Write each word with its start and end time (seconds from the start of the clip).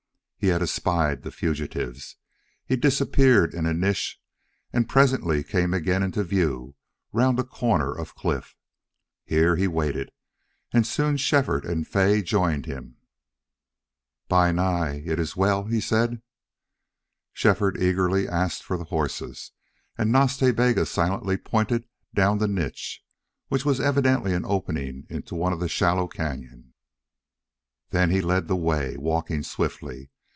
He 0.43 0.47
had 0.47 0.63
espied 0.63 1.21
the 1.21 1.29
fugitives. 1.29 2.15
He 2.65 2.75
disappeared 2.75 3.53
in 3.53 3.67
a 3.67 3.75
niche, 3.75 4.19
and 4.73 4.89
presently 4.89 5.43
came 5.43 5.71
again 5.71 6.01
into 6.01 6.23
view 6.23 6.73
round 7.13 7.37
a 7.37 7.43
corner 7.43 7.95
of 7.95 8.15
cliff. 8.15 8.55
Here 9.23 9.55
he 9.55 9.67
waited, 9.67 10.09
and 10.73 10.87
soon 10.87 11.17
Shefford 11.17 11.63
and 11.63 11.87
Fay 11.87 12.23
joined 12.23 12.65
him. 12.65 12.97
"Bi 14.29 14.51
Nai, 14.51 15.03
it 15.05 15.19
is 15.19 15.35
well," 15.35 15.65
he 15.65 15.79
said. 15.79 16.23
Shefford 17.33 17.79
eagerly 17.79 18.27
asked 18.27 18.63
for 18.63 18.77
the 18.77 18.85
horses, 18.85 19.51
and 19.95 20.11
Nas 20.11 20.37
Ta 20.37 20.51
Bega 20.53 20.87
silently 20.87 21.37
pointed 21.37 21.85
down 22.15 22.39
the 22.39 22.47
niche, 22.47 23.03
which 23.49 23.63
was 23.63 23.79
evidently 23.79 24.33
an 24.33 24.45
opening 24.45 25.05
into 25.07 25.35
one 25.35 25.53
of 25.53 25.59
the 25.59 25.69
shallow 25.69 26.07
cañon. 26.07 26.71
Then 27.91 28.09
he 28.09 28.21
led 28.21 28.47
the 28.47 28.55
way, 28.57 28.97
walking 28.97 29.43
swiftly. 29.43 30.09